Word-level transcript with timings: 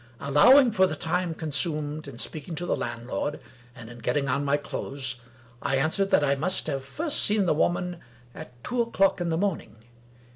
Allowing 0.19 0.71
for 0.71 0.87
the 0.87 0.95
time 0.95 1.35
consumed 1.35 2.07
in 2.07 2.17
speaking 2.17 2.55
to 2.55 2.65
the 2.65 2.75
land 2.75 3.05
lord, 3.05 3.39
and 3.75 3.87
in 3.87 3.99
getting 3.99 4.27
on 4.27 4.43
my 4.43 4.57
clothes, 4.57 5.17
I 5.61 5.75
answered 5.75 6.09
that 6.09 6.23
I 6.23 6.33
must 6.33 6.65
have 6.65 6.83
first 6.83 7.21
seen 7.21 7.45
the 7.45 7.53
Woman 7.53 7.97
at 8.33 8.63
two 8.63 8.81
o'clock 8.81 9.21
in 9.21 9.29
the 9.29 9.37
morning. 9.37 9.75